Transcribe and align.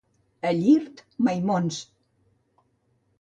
A 0.51 0.53
Llirt, 0.59 1.03
maimons. 1.27 1.77